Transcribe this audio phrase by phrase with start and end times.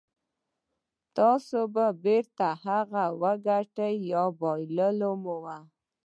[1.17, 5.59] تاسې به بېرته هغه څه وګټئ چې بايللي مو وو.